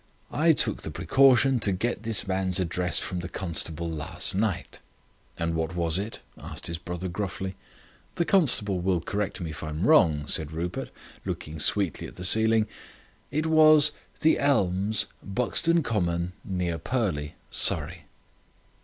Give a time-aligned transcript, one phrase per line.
[0.31, 4.79] "I took the precaution to get this man's address from the constable last night."
[5.37, 7.55] "And what was it?" asked his brother gruffly.
[8.15, 10.89] "The constable will correct me if I am wrong," said Rupert,
[11.23, 12.65] looking sweetly at the ceiling.
[13.29, 13.91] "It was:
[14.21, 18.05] The Elms, Buxton Common, near Purley, Surrey."